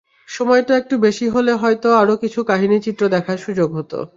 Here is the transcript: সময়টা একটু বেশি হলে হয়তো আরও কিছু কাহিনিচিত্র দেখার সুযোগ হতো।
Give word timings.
সময়টা 0.29 0.73
একটু 0.77 0.95
বেশি 0.97 1.25
হলে 1.29 1.51
হয়তো 1.53 1.87
আরও 2.01 2.15
কিছু 2.17 2.39
কাহিনিচিত্র 2.43 3.03
দেখার 3.07 3.37
সুযোগ 3.37 3.69
হতো। 3.77 3.97